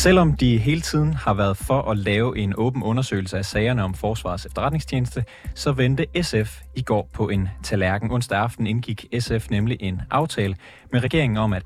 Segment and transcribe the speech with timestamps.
[0.00, 3.94] Selvom de hele tiden har været for at lave en åben undersøgelse af sagerne om
[3.94, 5.24] Forsvarets efterretningstjeneste,
[5.54, 8.10] så vendte SF i går på en tallerken.
[8.10, 10.56] Onsdag aften indgik SF nemlig en aftale
[10.92, 11.62] med regeringen om, at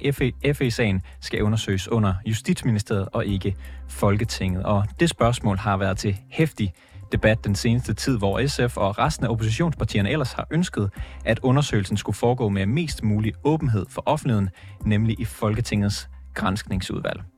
[0.56, 3.56] FE-sagen skal undersøges under Justitsministeriet og ikke
[3.88, 4.62] Folketinget.
[4.62, 6.72] Og det spørgsmål har været til hæftig
[7.12, 10.90] debat den seneste tid, hvor SF og resten af oppositionspartierne ellers har ønsket,
[11.24, 14.50] at undersøgelsen skulle foregå med mest mulig åbenhed for offentligheden,
[14.84, 17.33] nemlig i Folketingets grænskningsudvalg.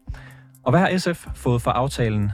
[0.66, 2.32] Og hvad har SF fået for aftalen?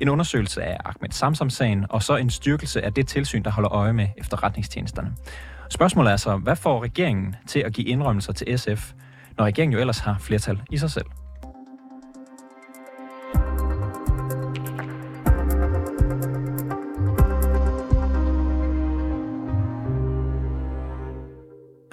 [0.00, 3.92] En undersøgelse af Ahmed Samsam-sagen, og så en styrkelse af det tilsyn, der holder øje
[3.92, 5.12] med efterretningstjenesterne.
[5.70, 8.92] Spørgsmålet er så, hvad får regeringen til at give indrømmelser til SF,
[9.38, 11.06] når regeringen jo ellers har flertal i sig selv?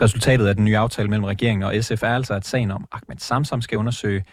[0.01, 3.17] Resultatet af den nye aftale mellem regeringen og SF er altså, at sagen om Ahmed
[3.17, 4.23] Samsam skal undersøge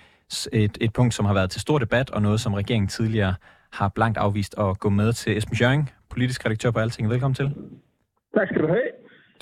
[0.52, 3.34] et, et punkt, som har været til stor debat, og noget, som regeringen tidligere
[3.72, 5.36] har blankt afvist at gå med til.
[5.36, 7.10] Esben Schøring, politisk redaktør på Alting.
[7.10, 7.54] Velkommen til.
[8.34, 8.90] Tak skal du have.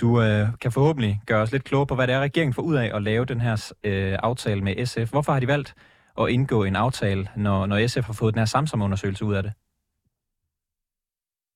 [0.00, 2.76] Du øh, kan forhåbentlig gøre os lidt klogere på, hvad det er, regeringen får ud
[2.76, 5.10] af at lave den her øh, aftale med SF.
[5.10, 5.74] Hvorfor har de valgt
[6.20, 9.52] at indgå en aftale, når, når SF har fået den her Samsam-undersøgelse ud af det?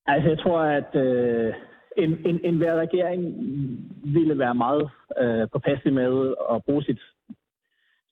[0.07, 1.55] Altså, jeg tror, at øh,
[1.97, 3.23] en, en, en hver regering
[4.05, 7.01] ville være meget øh, påpasselig med at bruge sit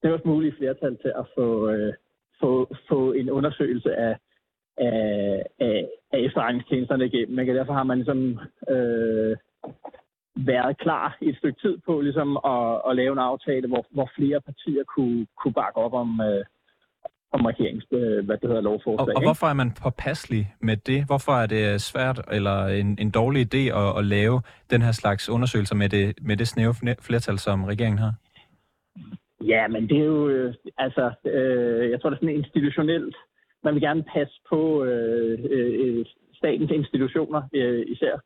[0.00, 1.92] snævest mulige flertal til at få, øh,
[2.40, 4.16] få, få en undersøgelse af,
[4.76, 7.36] af, af, af efterretningstjenesterne igennem.
[7.36, 8.38] Men derfor har man ligesom,
[8.68, 9.36] øh,
[10.46, 14.10] været klar i et stykke tid på ligesom at, at lave en aftale, hvor, hvor
[14.16, 16.44] flere partier kunne, kunne bakke op om, øh,
[17.32, 19.08] om regerings, øh, hvad det hedder, lovforslag.
[19.08, 21.04] Og, og hvorfor er man påpasselig med det?
[21.06, 25.28] Hvorfor er det svært eller en, en dårlig idé at, at lave den her slags
[25.28, 28.12] undersøgelser med det, med det snæve flertal, som regeringen har?
[29.40, 33.16] Ja, men det er jo, øh, altså, øh, jeg tror, det er sådan institutionelt.
[33.64, 38.18] Man vil gerne passe på øh, øh, statens institutioner, øh, især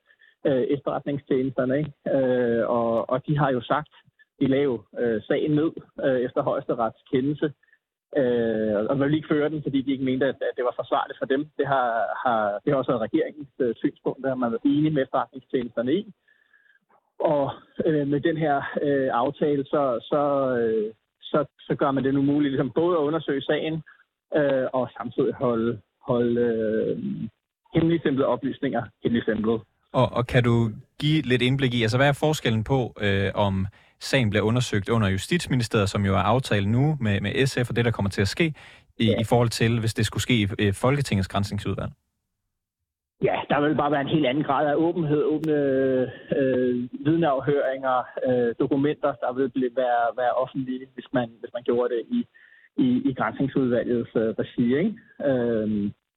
[0.46, 1.92] øh, efterretningstjenesterne, ikke?
[2.16, 3.92] Øh, og, og de har jo sagt,
[4.40, 5.70] de lavede øh, sagen ned
[6.04, 7.52] øh, efter højesterets kendelse,
[8.16, 10.74] øh, og man vil ikke føre den, fordi de ikke mente, at, at det var
[10.76, 11.46] forsvarligt for dem.
[11.58, 11.88] Det har,
[12.26, 16.12] har, det har også været regeringens øh, synspunkt, der man var enige med efterretningstjenesterne i.
[17.18, 17.50] Og
[17.86, 20.22] øh, med den her øh, aftale, så, så,
[20.60, 20.94] øh,
[21.32, 23.74] så, så gør man det nu muligt ligesom både at undersøge sagen
[24.38, 26.94] øh, og samtidig holde, holde øh,
[27.74, 29.60] hemmeligstemplet oplysninger hemmeligstemplet.
[29.92, 30.70] Og, og kan du
[31.00, 33.66] give lidt indblik i, altså hvad er forskellen på, øh, om
[34.00, 37.84] sagen bliver undersøgt under Justitsministeriet, som jo er aftalt nu med, med SF og det,
[37.84, 38.54] der kommer til at ske,
[38.98, 39.20] i, ja.
[39.20, 41.92] i forhold til, hvis det skulle ske i øh, Folketingets grænsningsudvalg?
[43.52, 45.56] Der vil bare være en helt anden grad af åbenhed, åbne
[46.38, 46.74] øh,
[47.06, 47.96] vidneafhøringer,
[48.28, 52.20] øh, dokumenter, der vil blive, være, være offentlige, hvis man, hvis man gjorde det i,
[52.76, 54.66] i, i grænsningsudvalgets øh, regi.
[54.78, 54.92] Ikke?
[55.28, 55.68] Øh,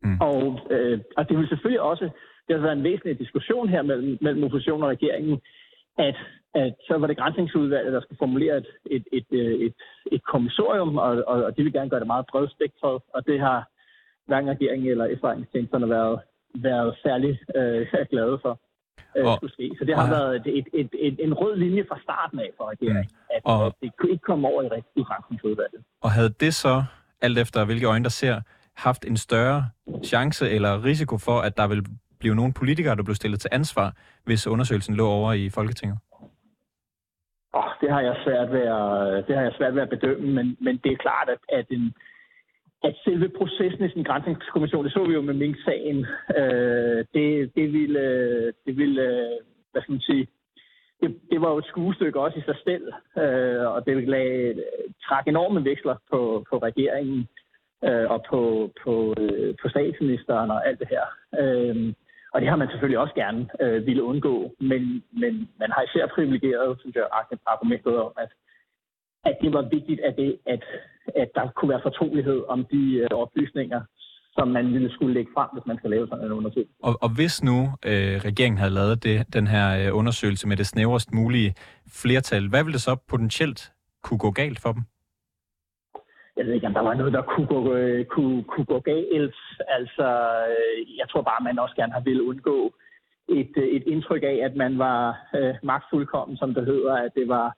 [0.04, 0.18] mm.
[0.28, 2.10] og, øh, og det vil selvfølgelig også,
[2.48, 5.42] det har været en væsentlig diskussion her mellem, mellem oppositionen og regeringen,
[5.98, 6.18] at,
[6.54, 9.74] at så var det grænsningsudvalget, der skulle formulere et, et, et, et, et,
[10.12, 13.70] et kommissorium, og, og, og de vil gerne gøre det meget bredspektret, og det har
[14.28, 16.20] hverken regeringen eller efterretningstjenesterne været,
[16.64, 18.60] været særlig øh, glade for
[19.18, 19.76] øh, og, skulle ske.
[19.80, 22.50] Så det har og, været et, et, et, et, en rød linje fra starten af
[22.58, 25.82] for regeringen, mm, at, og, at det kunne ikke komme over i, i grænsningsudvalget.
[26.02, 26.84] Og havde det så,
[27.22, 28.42] alt efter hvilke øjne der ser,
[28.78, 29.70] haft en større
[30.04, 31.86] chance eller risiko for, at der vil
[32.20, 35.98] blive nogle politikere, der blev stillet til ansvar, hvis undersøgelsen lå over i Folketinget?
[37.54, 40.58] Oh, det har jeg svært ved at, det har jeg svært ved at bedømme, men,
[40.62, 41.94] men det er klart, at, at, en,
[42.88, 46.06] at selve processen i sin grænsningskommission, det så vi jo med Mink-sagen,
[46.40, 49.38] øh, det, det ville, øh, det ville øh,
[49.72, 50.28] hvad skal man sige,
[51.02, 52.86] det, det var jo et skuestykke også i sig selv,
[53.24, 54.64] øh, og det lagde, øh,
[55.08, 57.28] trak enorme veksler på, på regeringen
[57.88, 61.06] øh, og på, på, øh, på statsministeren og alt det her.
[61.42, 61.94] Øh,
[62.34, 66.08] og det har man selvfølgelig også gerne øh, ville undgå, men, men man har især
[66.08, 67.08] privilegeret, synes jeg,
[67.46, 68.30] argumentet om, at,
[69.26, 70.64] at det var vigtigt, at, det, at,
[71.16, 73.82] at der kunne være fortrolighed om de øh, oplysninger,
[74.38, 76.74] som man ville skulle lægge frem, hvis man skal lave sådan en undersøgelse.
[76.84, 80.68] Og, og hvis nu øh, regeringen havde lavet det, den her øh, undersøgelse med det
[80.68, 81.56] snævrest mulige
[82.02, 83.72] flertal, hvad ville det så potentielt
[84.04, 84.84] kunne gå galt for dem?
[86.38, 89.36] jeg ved ikke, om der var noget, der kunne gå, øh, kunne, kunne gå galt.
[89.68, 90.08] Altså,
[90.52, 92.74] øh, jeg tror bare, man også gerne har ville undgå
[93.30, 97.28] et, øh, et indtryk af, at man var øh, magtfuldkommen, som det hedder, at det
[97.28, 97.56] var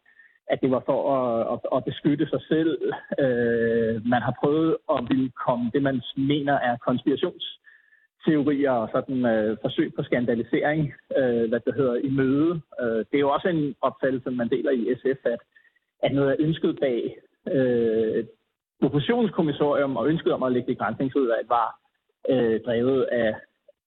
[0.49, 2.91] at det var for at, at, at beskytte sig selv.
[3.19, 9.57] Øh, man har prøvet at ville komme det, man mener er konspirationsteorier og sådan øh,
[9.61, 12.61] forsøg på skandalisering, øh, hvad det hedder, i møde.
[12.81, 15.39] Øh, det er jo også en opfattelse, man deler i SF, at,
[16.03, 17.17] at noget er ønsket bag
[17.55, 18.25] øh,
[18.81, 21.79] oppositionskommissorium og ønsket om at lægge det grænsningsudvalg var
[22.29, 23.35] øh, drevet af,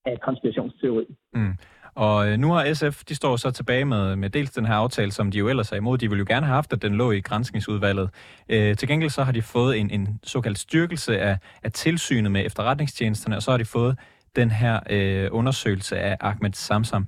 [0.04, 1.06] af konspirationsteori.
[1.34, 1.54] Mm.
[1.94, 5.10] Og øh, nu har SF, de står så tilbage med, med dels den her aftale,
[5.10, 5.98] som de jo ellers er imod.
[5.98, 8.10] De ville jo gerne have haft, at den lå i grænskningsudvalget.
[8.48, 12.46] Øh, til gengæld så har de fået en, en såkaldt styrkelse af, af tilsynet med
[12.46, 13.98] efterretningstjenesterne, og så har de fået
[14.36, 17.06] den her øh, undersøgelse af Ahmed Samsam.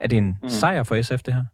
[0.00, 0.48] Er det en mm.
[0.48, 1.44] sejr for SF, det her?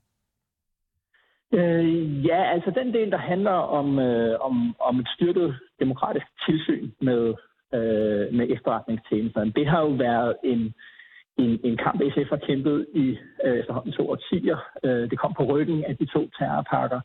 [1.53, 6.91] Øh, ja, altså den del, der handler om, øh, om, om et styrket demokratisk tilsyn
[7.01, 7.35] med,
[7.75, 10.75] øh, med efterretningstjenesterne, det har jo været en,
[11.39, 14.59] en, en kamp, SF har kæmpet i øh, efterhånden to årtier.
[14.85, 17.01] Øh, det kom på ryggen af de to terrorpakker.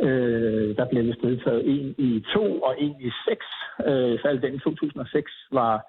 [0.00, 3.46] Øh, der blev vist vedtaget en i to og en i seks.
[3.86, 5.84] Øh, så den i 2006 var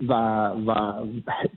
[0.00, 1.08] var, var,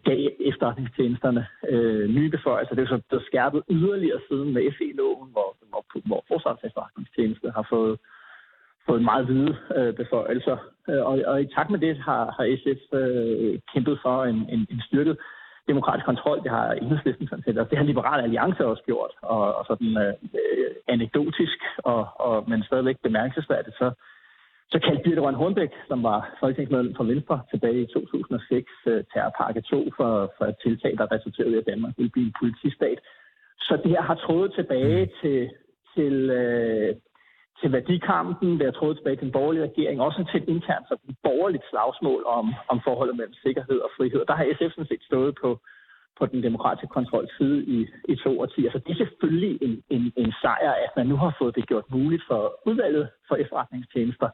[0.03, 2.75] gav efterretningstjenesterne øh, nye beføjelser.
[2.75, 7.67] Det er så der skærpet yderligere siden med FE-loven, hvor, hvor, hvor forsvars efterretningstjeneste har
[7.69, 7.99] fået,
[8.87, 10.57] fået meget hvide øh, beføjelser.
[10.89, 14.67] Øh, og, og i takt med det har, har SF øh, kæmpet for en, en,
[14.69, 15.17] en styrket
[15.67, 16.43] demokratisk kontrol.
[16.43, 19.11] Det har enhedslisten sådan set, og det har Liberale Alliance også gjort.
[19.21, 20.13] Og, og sådan øh,
[20.87, 23.91] anekdotisk, og, og, men stadigvæk bemærkelsesværdigt, så
[24.71, 29.61] så kaldte Birte Røn Hornbæk, som var folketingsmedlem for Venstre tilbage i 2006, øh, terrorpakke
[29.61, 32.99] 2 for, for et tiltag, der resulterede i, at Danmark ville blive en politistat.
[33.59, 35.11] Så det her har trådet tilbage mm.
[35.21, 35.49] til,
[35.95, 36.95] til, øh,
[37.61, 40.95] til værdikampen, der har trådet tilbage til den borgerlige regering, også til et internt så
[41.09, 44.21] et borgerligt slagsmål om, om forholdet mellem sikkerhed og frihed.
[44.27, 45.49] Der har SF sådan set stået på,
[46.19, 47.77] på den demokratiske kontrol side i,
[48.11, 48.69] i to årtier.
[48.71, 51.67] Så altså, det er selvfølgelig en, en, en sejr, at man nu har fået det
[51.67, 54.29] gjort muligt for udvalget for efterretningstjenester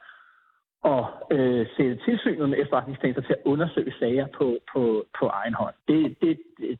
[0.83, 5.75] og øh, sætte tilsynet med efterretningstjenester til at undersøge sager på, på, på egen hånd.
[5.87, 6.37] Det, det,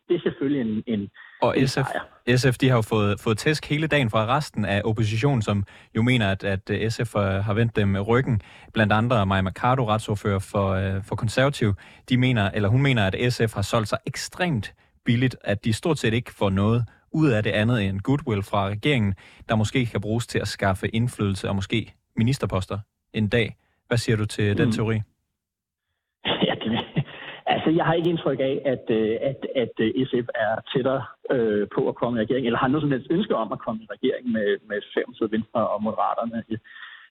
[0.07, 1.09] det, er selvfølgelig en, en
[1.41, 1.87] Og en SF,
[2.35, 5.63] SF de har jo fået, fået tæsk hele dagen fra resten af oppositionen, som
[5.95, 8.41] jo mener, at, at SF har vendt dem ryggen.
[8.73, 11.73] Blandt andre Maja Mercado, retsordfører for, øh, for konservativ,
[12.09, 14.73] de mener, eller hun mener, at SF har solgt sig ekstremt
[15.05, 18.67] billigt, at de stort set ikke får noget ud af det andet end goodwill fra
[18.67, 19.13] regeringen,
[19.49, 22.79] der måske kan bruges til at skaffe indflydelse og måske ministerposter
[23.13, 23.55] en dag.
[23.91, 24.75] Hvad siger du til den mm.
[24.77, 24.97] teori?
[26.47, 26.71] Ja, det,
[27.45, 31.03] altså, jeg har ikke indtryk af, at, øh, at, at øh, SF er tættere
[31.35, 33.79] øh, på at komme i regering, eller har noget som helst ønske om at komme
[33.83, 36.43] i regering med, med Socialdemokratiet, Venstre og Moderaterne.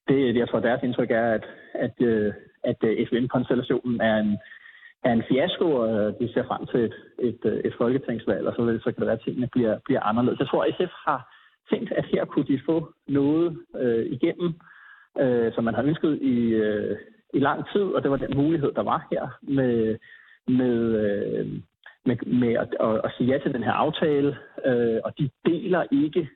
[0.09, 1.47] Det, jeg tror, deres indtryk er, at,
[1.87, 2.33] at, øh,
[2.71, 4.39] at FN-konstellationen er en,
[5.05, 6.97] er en fiasko, og de ser frem til et,
[7.29, 10.41] et, et folketingsvalg, og så, så kan det være, at tingene bliver, bliver anderledes.
[10.41, 11.21] Jeg tror, at SF har
[11.71, 12.77] tænkt, at her kunne de få
[13.09, 14.51] noget øh, igennem,
[15.19, 16.97] øh, som man har ønsket i, øh,
[17.35, 19.99] i lang tid, og det var den mulighed, der var her med,
[20.49, 21.47] med, øh,
[22.05, 24.37] med, med at, at, at sige ja til den her aftale,
[24.67, 26.29] øh, og de deler ikke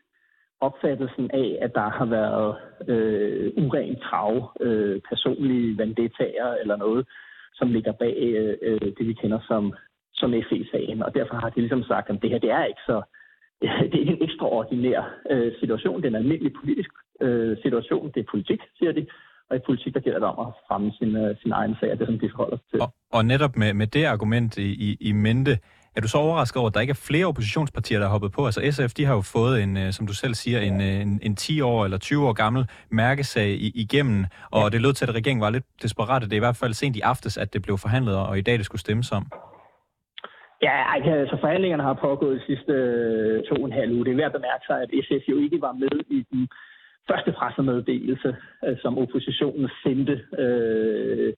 [0.60, 2.56] opfattelsen af, at der har været
[2.88, 7.06] øh, urent trav, øh, personlige vendettager eller noget,
[7.54, 8.16] som ligger bag
[8.62, 9.74] øh, det, vi kender som,
[10.14, 11.02] som FE-sagen.
[11.02, 13.02] Og derfor har de ligesom sagt, at det her det er ikke så
[13.60, 15.00] det er ikke en ekstraordinær
[15.30, 15.96] øh, situation.
[15.96, 18.10] Det er en almindelig politisk øh, situation.
[18.14, 19.06] Det er politik, siger de.
[19.50, 21.98] Og i politik, der gælder det om at fremme sin, øh, sin egen sag, og
[21.98, 22.80] det som de forholder sig til.
[22.80, 25.58] Og, og netop med, med det argument i, i, i mente,
[25.96, 28.46] er du så overrasket over, at der ikke er flere oppositionspartier, der har hoppet på?
[28.46, 31.20] Altså SF, de har jo fået en, øh, som du selv siger, en, øh, en,
[31.22, 34.68] en 10 år eller 20 år gammel mærkesag i, igennem, og ja.
[34.68, 36.22] det lød til, at regeringen var lidt desperat.
[36.22, 38.58] Det er i hvert fald sent i aftes, at det blev forhandlet, og i dag
[38.58, 39.26] det skulle stemmes om.
[40.62, 44.04] Ja, altså forhandlingerne har pågået de sidste øh, to og en halv uge.
[44.04, 46.48] Det er værd at bemærke sig, at SF jo ikke var med i den
[47.10, 51.32] første pressemeddelelse, øh, som oppositionen sendte øh,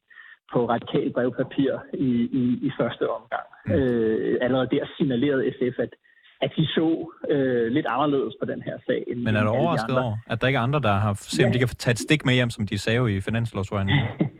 [0.52, 3.46] på radikal brevpapir i, i, i første omgang.
[3.66, 3.72] Mm.
[3.72, 5.92] Øh, allerede der signalerede SF, at,
[6.40, 9.04] at de så øh, lidt anderledes på den her sag.
[9.06, 11.46] End, Men er du overrasket over, at der ikke er andre, der har set, ja.
[11.46, 14.06] om de kan tage et stik med hjem, som de sagde i finanslovsforhandlingen?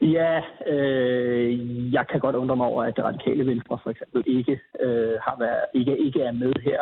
[0.00, 4.60] Ja, øh, jeg kan godt undre mig over, at det radikale venstre for eksempel ikke,
[4.80, 6.80] øh, har været, ikke, ikke er med her.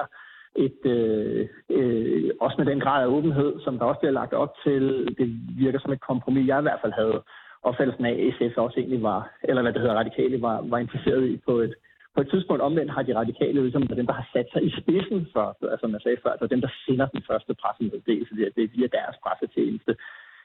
[0.57, 4.53] Et, øh, øh, også med den grad af åbenhed, som der også bliver lagt op
[4.65, 4.83] til,
[5.19, 5.29] det
[5.65, 7.23] virker som et kompromis, jeg i hvert fald havde
[7.63, 11.25] opfattelsen af, at SF også egentlig var, eller hvad det hedder, radikale var, var interesseret
[11.29, 11.75] i på et,
[12.15, 15.27] på et tidspunkt omvendt har de radikale ligesom dem, der har sat sig i spidsen
[15.33, 18.75] for, altså som jeg sagde før, altså dem, der sender den første pressemeddelelse, det er
[18.77, 19.95] via deres pressetjeneste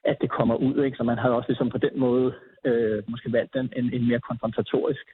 [0.03, 0.83] at det kommer ud.
[0.83, 0.97] Ikke?
[0.97, 2.33] Så man havde også ligesom på den måde
[2.65, 5.05] øh, måske valgt en, en, en mere konfrontatorisk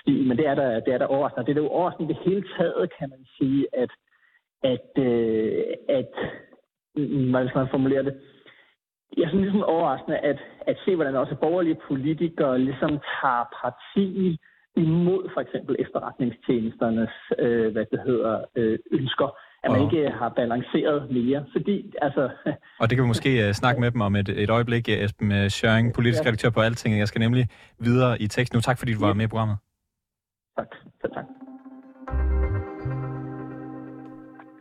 [0.00, 0.26] stil.
[0.28, 1.46] Men det er der, det er der overraskende.
[1.46, 3.90] Det er jo overraskende det hele taget, kan man sige, at,
[4.62, 6.12] at, øh, at
[7.30, 8.14] hvordan skal man formulere det?
[9.16, 14.38] Jeg synes ligesom overraskende at, at se, hvordan også borgerlige politikere ligesom tager parti
[14.76, 21.10] imod for eksempel efterretningstjenesternes øh, hvad det hedder, øh, ønsker at man ikke har balanceret
[21.10, 21.44] mere.
[21.52, 22.30] Fordi, altså...
[22.80, 25.94] Og det kan vi måske uh, snakke med dem om et, et øjeblik, Esben Schøring,
[25.94, 26.98] politisk redaktør på Altinget.
[26.98, 27.48] Jeg skal nemlig
[27.78, 28.60] videre i teksten nu.
[28.60, 29.56] Tak fordi du var med i programmet.
[30.58, 30.70] Tak.
[31.02, 31.24] tak,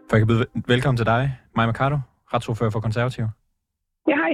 [0.10, 1.22] For jeg kan byde velkommen til dig,
[1.56, 1.98] Maja Mercado,
[2.34, 3.30] retsordfører for konservative.
[4.08, 4.34] Ja, hej.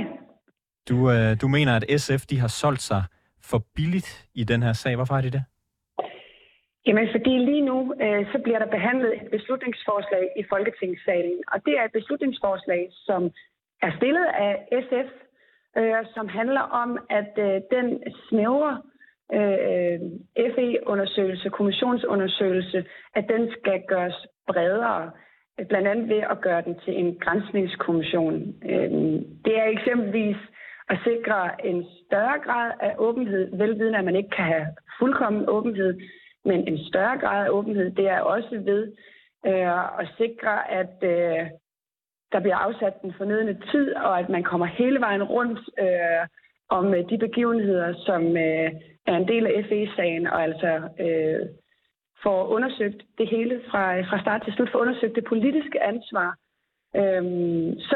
[0.90, 3.04] Du, uh, du mener, at SF de har solgt sig
[3.50, 4.96] for billigt i den her sag.
[4.96, 5.44] Hvorfor har de det?
[6.88, 11.40] Jamen, fordi lige nu, øh, så bliver der behandlet et beslutningsforslag i Folketingssalen.
[11.52, 13.22] Og det er et beslutningsforslag, som
[13.82, 14.54] er stillet af
[14.86, 15.10] SF,
[15.78, 17.88] øh, som handler om, at øh, den
[18.30, 18.82] snævre
[19.38, 20.00] øh,
[20.56, 25.12] FE-undersøgelse, kommissionsundersøgelse, at den skal gøres bredere,
[25.70, 28.34] blandt andet ved at gøre den til en grænsningskommission.
[28.72, 30.38] Øhm, det er eksempelvis
[30.90, 34.68] at sikre en større grad af åbenhed, velvidende at man ikke kan have
[35.00, 36.00] fuldkommen åbenhed,
[36.46, 38.92] men en større grad af åbenhed, det er også ved
[39.46, 41.48] øh, at sikre, at øh,
[42.32, 46.28] der bliver afsat den fornødende tid, og at man kommer hele vejen rundt øh,
[46.70, 48.72] om øh, de begivenheder, som øh,
[49.08, 51.40] er en del af FE-sagen, og altså øh,
[52.24, 56.30] får undersøgt det hele fra, fra start til slut, får undersøgt det politiske ansvar.
[57.00, 57.96] Øhm, så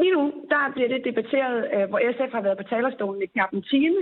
[0.00, 3.52] lige nu, der bliver det debatteret, øh, hvor SF har været på talerstolen i knap
[3.52, 4.00] en time,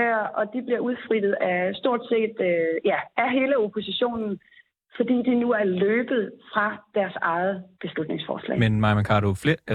[0.00, 4.40] øh, og de bliver udfrittet af stort set øh, ja, af hele oppositionen,
[4.96, 8.58] fordi de nu er løbet fra deres eget beslutningsforslag.
[8.58, 9.28] Men Maja Mercado,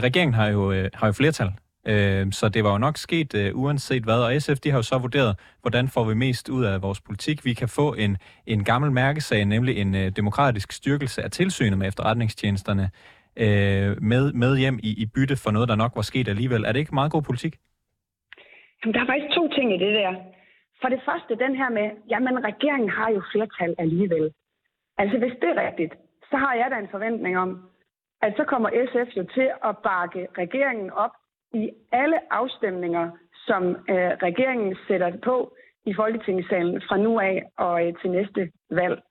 [0.07, 1.50] regeringen har jo, øh, har jo flertal,
[1.88, 4.83] øh, så det var jo nok sket øh, uanset hvad, og SF de har jo
[4.83, 7.45] så vurderet, hvordan får vi mest ud af vores politik.
[7.45, 11.88] Vi kan få en, en gammel mærkesag, nemlig en øh, demokratisk styrkelse af tilsynet med
[11.88, 12.89] efterretningstjenesterne,
[13.35, 16.63] øh, med, med hjem i, i bytte for noget, der nok var sket alligevel.
[16.63, 17.55] Er det ikke meget god politik?
[18.79, 20.13] Jamen, der er faktisk to ting i det der.
[20.81, 24.31] For det første, den her med, jamen regeringen har jo flertal alligevel.
[24.97, 25.93] Altså hvis det er rigtigt,
[26.29, 27.51] så har jeg da en forventning om,
[28.21, 31.15] at så kommer SF jo til at bakke regeringen op
[31.53, 33.12] i alle afstemninger,
[33.48, 35.53] som øh, regeringen sætter på
[35.86, 39.01] i Folketingssalen fra nu af og øh, til næste valg.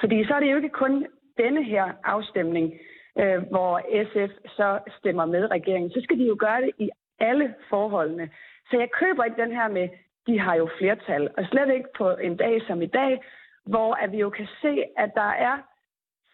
[0.00, 1.06] Fordi så er det jo ikke kun
[1.38, 2.72] denne her afstemning,
[3.18, 5.90] øh, hvor SF så stemmer med regeringen.
[5.90, 8.30] Så skal de jo gøre det i alle forholdene.
[8.70, 9.88] Så jeg køber ikke den her med,
[10.26, 13.20] de har jo flertal, og slet ikke på en dag som i dag,
[13.66, 15.56] hvor at vi jo kan se, at der er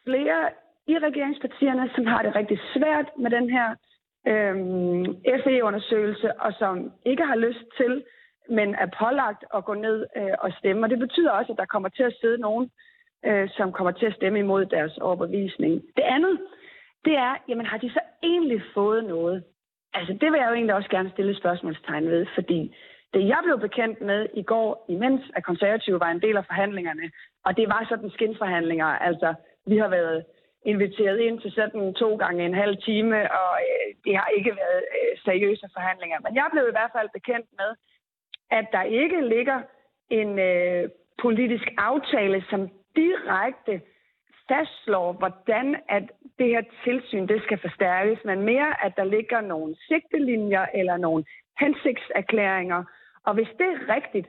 [0.04, 0.50] flere
[0.86, 3.74] i regeringspartierne, som har det rigtig svært med den her
[4.26, 4.54] øh,
[5.44, 8.04] FE-undersøgelse, og som ikke har lyst til,
[8.48, 10.86] men er pålagt at gå ned øh, og stemme.
[10.86, 12.70] Og det betyder også, at der kommer til at sidde nogen,
[13.24, 15.82] øh, som kommer til at stemme imod deres overbevisning.
[15.96, 16.38] Det andet,
[17.04, 19.44] det er, jamen har de så egentlig fået noget?
[19.94, 22.76] Altså, det vil jeg jo egentlig også gerne stille et spørgsmålstegn ved, fordi
[23.14, 27.10] det, jeg blev bekendt med i går, imens at konservative var en del af forhandlingerne,
[27.44, 29.34] og det var sådan skinforhandlinger, altså,
[29.66, 30.24] vi har været
[30.64, 34.82] inviteret ind til sådan to gange en halv time, og øh, det har ikke været
[34.96, 36.18] øh, seriøse forhandlinger.
[36.24, 37.70] Men jeg blev i hvert fald bekendt med,
[38.50, 39.58] at der ikke ligger
[40.10, 40.88] en øh,
[41.22, 43.80] politisk aftale, som direkte
[44.48, 46.02] fastslår, hvordan at
[46.38, 51.24] det her tilsyn det skal forstærkes, men mere, at der ligger nogle sigtelinjer eller nogle
[51.60, 52.84] hensigtserklæringer.
[53.26, 54.28] Og hvis det er rigtigt,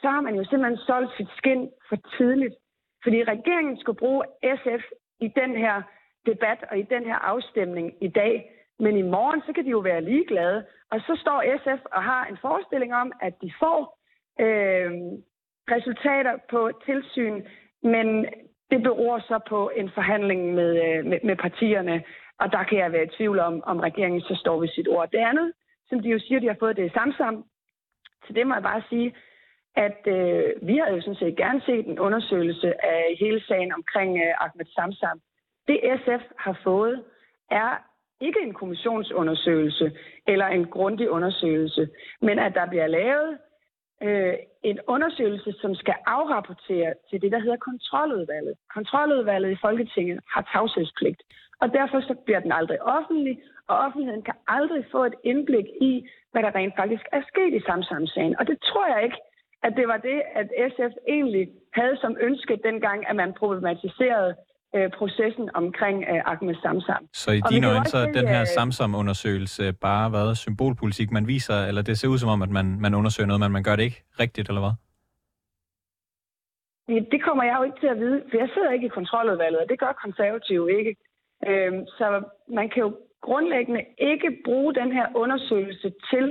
[0.00, 2.54] så har man jo simpelthen solgt sit skin for tidligt.
[3.02, 4.24] Fordi regeringen skulle bruge
[4.56, 4.84] SF
[5.20, 5.82] i den her
[6.26, 8.50] debat og i den her afstemning i dag.
[8.78, 10.66] Men i morgen, så kan de jo være ligeglade.
[10.90, 13.98] Og så står SF og har en forestilling om, at de får
[14.40, 14.90] øh,
[15.74, 17.42] resultater på tilsyn,
[17.82, 18.26] men
[18.70, 22.04] det beror så på en forhandling med, øh, med, med partierne,
[22.40, 25.10] og der kan jeg være i tvivl om, om regeringen så står ved sit ord.
[25.10, 25.52] Det andet,
[25.88, 27.44] som de jo siger, de har fået det samsam,
[28.26, 29.14] til det må jeg bare sige,
[29.76, 34.18] at øh, vi har jo sådan set gerne set en undersøgelse af hele sagen omkring
[34.24, 35.20] øh, Ahmed Samsam.
[35.68, 37.04] Det SF har fået,
[37.50, 37.70] er
[38.20, 39.92] ikke en kommissionsundersøgelse
[40.26, 41.88] eller en grundig undersøgelse,
[42.22, 43.38] men at der bliver lavet
[44.02, 48.54] øh, en undersøgelse, som skal afrapportere til det, der hedder kontroludvalget.
[48.74, 51.22] Kontroludvalget i Folketinget har tavshedspligt,
[51.60, 56.08] og derfor så bliver den aldrig offentlig, og offentligheden kan aldrig få et indblik i,
[56.32, 58.38] hvad der rent faktisk er sket i Samsam-sagen.
[58.38, 59.16] Og det tror jeg ikke,
[59.66, 61.44] at det var det, at SF egentlig
[61.78, 64.34] havde som ønske dengang, at man problematiserede
[64.76, 67.02] øh, processen omkring øh, Ahmed Samsam.
[67.12, 71.82] Så i dine øjne, så den her øh, Samsam-undersøgelse bare været symbolpolitik, man viser, eller
[71.82, 74.02] det ser ud som om, at man, man undersøger noget, men man gør det ikke
[74.20, 74.74] rigtigt, eller hvad?
[77.12, 79.68] Det kommer jeg jo ikke til at vide, for jeg sidder ikke i kontroludvalget, og
[79.68, 80.96] det gør konservative ikke.
[81.48, 82.06] Øhm, så
[82.48, 86.26] man kan jo grundlæggende ikke bruge den her undersøgelse til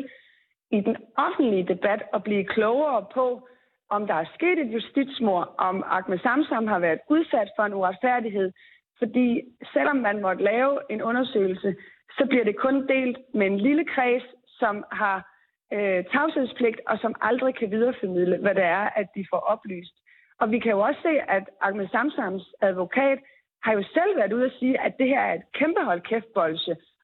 [0.77, 3.47] i den offentlige debat at blive klogere på,
[3.89, 8.51] om der er sket et justitsmord, om Ahmed Samsam har været udsat for en uretfærdighed,
[8.99, 9.41] Fordi
[9.73, 11.75] selvom man måtte lave en undersøgelse,
[12.17, 14.23] så bliver det kun delt med en lille kreds,
[14.59, 15.17] som har
[15.73, 19.95] øh, tavshedspligt og som aldrig kan videreformidle, hvad det er, at de får oplyst.
[20.39, 23.19] Og vi kan jo også se, at Ahmed Samsams advokat
[23.63, 26.33] har jo selv været ude at sige, at det her er et kæmpe hold kæft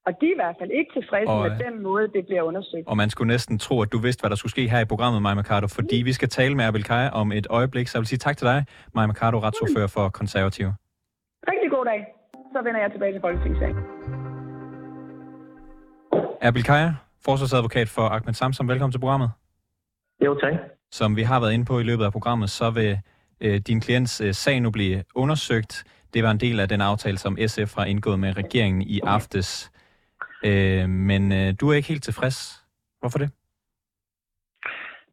[0.06, 2.88] og de er i hvert fald ikke tilfredse og, med den måde, det bliver undersøgt.
[2.88, 5.22] Og man skulle næsten tro, at du vidste, hvad der skulle ske her i programmet,
[5.22, 6.06] Maja Mercado, fordi mm.
[6.06, 7.88] vi skal tale med Abel Kaja om et øjeblik.
[7.88, 8.66] Så jeg vil sige tak til dig,
[8.96, 10.74] Maja Mercado, retsordfører for Konservative.
[11.48, 12.06] Rigtig god dag.
[12.54, 13.84] Så vender jeg tilbage til Folketingssalen.
[16.42, 16.94] Abel Kaja,
[17.26, 18.68] forsvarsadvokat for Ahmed Samsam.
[18.68, 19.30] Velkommen til programmet.
[20.26, 20.54] Jo, tak.
[20.92, 23.00] Som vi har været inde på i løbet af programmet, så vil
[23.42, 25.84] øh, din klients øh, sag nu blive undersøgt.
[26.14, 29.71] Det var en del af den aftale, som SF har indgået med regeringen i aftes.
[30.46, 32.66] Øh, men øh, du er ikke helt tilfreds.
[33.00, 33.30] Hvorfor det?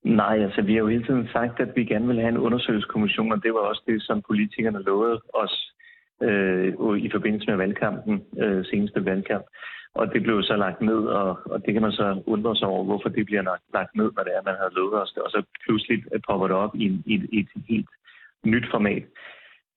[0.02, 3.32] Nej, altså vi har jo hele tiden sagt, at vi gerne vil have en undersøgelseskommission,
[3.32, 5.74] og det var også det, som politikerne lovede os
[6.22, 6.68] øh,
[6.98, 9.44] i forbindelse med valgkampen, øh, seneste valgkamp.
[9.94, 12.84] Og det blev så lagt ned, og, og det kan man så undre sig over,
[12.84, 13.42] hvorfor det bliver
[13.74, 15.22] lagt ned, når det er, man havde lovet os det.
[15.22, 17.90] Og så pludselig øh, popper det op i, en, i, et, i et helt
[18.44, 19.04] nyt format.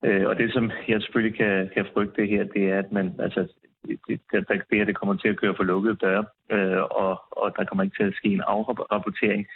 [0.05, 3.47] Øh, og det, som jeg selvfølgelig kan, kan frygte her, det er, at man, altså,
[3.87, 3.99] det,
[4.31, 7.63] det, det her det kommer til at køre for lukkede døre, øh, og, og der
[7.65, 9.47] kommer ikke til at ske en afrapportering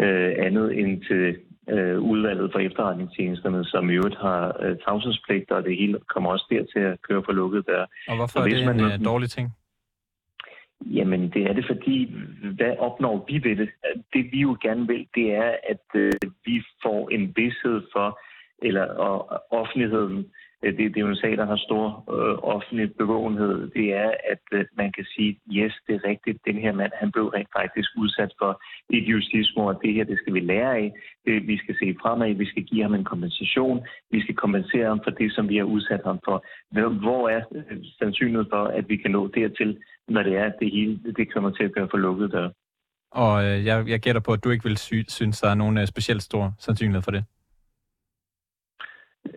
[0.00, 1.36] øh, andet end til
[1.68, 6.46] øh, udvalget for efterretningstjenesterne, som i øvrigt har øh, tavshedspligt, og det hele kommer også
[6.50, 7.86] der til at køre for lukkede døre.
[8.08, 9.54] Og hvorfor er det man, en øh, dårlig ting?
[10.86, 12.14] Jamen, det er det, fordi
[12.56, 13.70] hvad opnår vi ved det?
[14.12, 16.12] Det vi jo gerne vil, det er, at øh,
[16.44, 18.20] vi får en vidshed for,
[18.62, 20.26] eller og offentligheden
[20.62, 24.10] Øh, det, det er jo en sag, der har stor øh, offentlig bevågenhed, det er,
[24.32, 27.48] at øh, man kan sige, yes, det er rigtigt, den her mand, han blev rent
[27.58, 30.92] faktisk udsat for et justitsmord, det her, det skal vi lære af,
[31.26, 35.00] det, vi skal se fremad, vi skal give ham en kompensation, vi skal kompensere ham
[35.04, 36.44] for det, som vi har udsat ham for.
[37.04, 40.70] Hvor er øh, sandsynligheden for, at vi kan nå dertil, når det er, at det
[40.72, 42.50] hele det kommer til at gøre for lukket der?
[43.12, 45.78] Og øh, jeg, jeg gætter på, at du ikke vil sy- synes, der er nogen
[45.78, 47.24] øh, specielt stor sandsynlighed for det.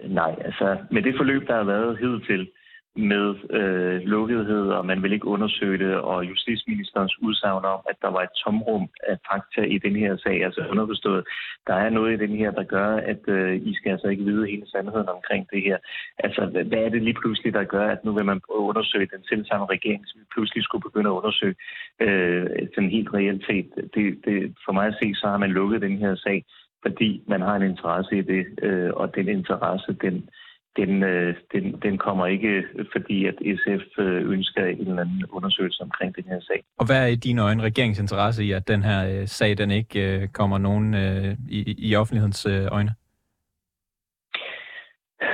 [0.07, 2.51] Nej, altså med det forløb, der har været hidtil
[2.95, 8.07] med øh, lukkethed, og man vil ikke undersøge det, og justitsministerens udsagn om, at der
[8.07, 11.23] var et tomrum af fakta i den her sag, altså underforstået,
[11.67, 14.47] der er noget i den her, der gør, at øh, I skal altså ikke vide
[14.47, 15.77] hele sandheden omkring det her.
[16.17, 19.45] Altså, hvad er det lige pludselig, der gør, at nu vil man undersøge den selv
[19.45, 21.55] samme regering, som pludselig skulle begynde at undersøge
[21.99, 23.67] øh, den helt realitet?
[23.95, 26.45] Det, det, for mig at se, så har man lukket den her sag
[26.85, 30.29] fordi man har en interesse i det, øh, og den interesse, den,
[30.77, 35.83] den, øh, den, den kommer ikke, fordi at SF øh, ønsker en eller anden undersøgelse
[35.83, 36.63] omkring den her sag.
[36.77, 39.71] Og hvad er i dine øjne regeringens interesse i, at den her øh, sag, den
[39.71, 42.91] ikke øh, kommer nogen øh, i, i offentlighedens øh, øjne?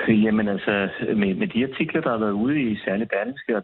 [0.07, 3.63] Jamen altså, med, med de artikler, der har været ude i særligt Berlingske og,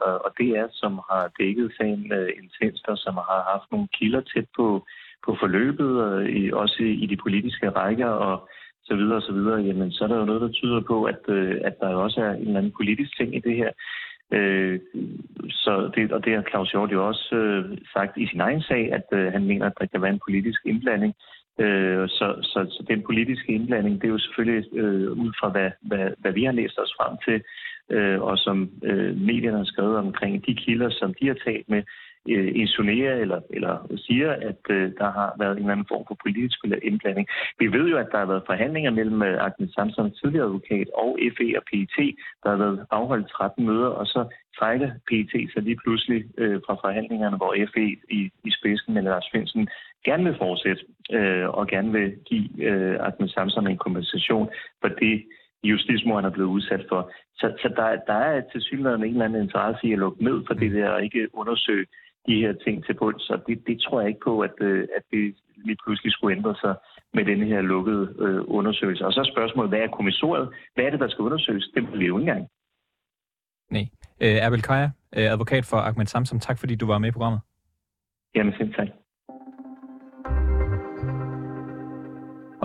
[0.00, 4.20] og, og DR, som har dækket sagen øh, intenst, og som har haft nogle kilder
[4.20, 4.86] tæt på
[5.26, 8.48] på forløbet, og i, også i de politiske rækker og
[8.84, 11.22] så videre og så videre, jamen så er der jo noget, der tyder på, at,
[11.28, 13.70] øh, at der også er en eller anden politisk ting i det her.
[14.32, 14.80] Øh,
[15.50, 18.92] så det, og det har Claus Hjort jo også øh, sagt i sin egen sag,
[18.92, 21.14] at øh, han mener, at der kan være en politisk indblanding.
[21.60, 25.70] Øh, så, så, så den politiske indblanding, det er jo selvfølgelig øh, ud fra, hvad,
[25.80, 27.42] hvad, hvad vi har læst os frem til,
[27.90, 31.82] øh, og som øh, medierne har skrevet omkring de kilder, som de har talt med,
[32.28, 36.16] øh, insinuerer eller, eller siger, at øh, der har været en eller anden form for
[36.24, 37.26] politisk indblanding.
[37.58, 41.18] Vi ved jo, at der har været forhandlinger mellem øh, Ahmed Samson, tidligere advokat, og
[41.36, 41.96] FE og PET.
[42.42, 44.20] Der har været afholdt 13 møder, og så
[44.58, 47.86] trækker PET så lige pludselig øh, fra forhandlingerne, hvor FE
[48.18, 49.68] i, i spidsen med Lars Finsen
[50.04, 54.48] gerne vil fortsætte øh, og gerne vil give øh, Ahmed Samson en kompensation
[54.80, 55.24] for det,
[55.64, 57.12] justitsmorden er blevet udsat for.
[57.40, 60.38] Så, så der, der er til synligheden en eller anden interesse i at lukke ned
[60.46, 61.86] for det der og ikke undersøge
[62.28, 63.22] de her ting til bunds.
[63.22, 66.54] Så det, det tror jeg ikke på, at, øh, at det lige pludselig skulle ændre
[66.62, 66.74] sig
[67.14, 69.06] med denne her lukkede øh, undersøgelse.
[69.06, 70.48] Og så er spørgsmålet, hvad er kommissoriet?
[70.74, 71.70] Hvad er det, der skal undersøges?
[71.74, 72.48] Det bliver jo ikke engang.
[73.70, 73.86] Nej.
[74.20, 77.40] Øh, Abel Kaja, øh, advokat for Ahmed Samsam, tak fordi du var med i programmet.
[78.34, 78.88] Jamen selv tak.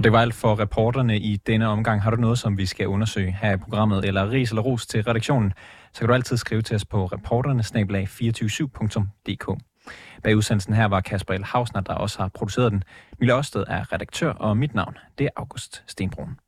[0.03, 2.01] Og det var alt for reporterne i denne omgang.
[2.01, 5.03] Har du noget, som vi skal undersøge her i programmet, eller ris eller ros til
[5.03, 5.53] redaktionen,
[5.93, 9.59] så kan du altid skrive til os på reporternesnablag247.dk.
[10.23, 11.43] Bag udsendelsen her var Kasper L.
[11.43, 12.83] Hausner, der også har produceret den.
[13.19, 16.42] Mille Ørsted er redaktør, og mit navn det er August Stenbrun.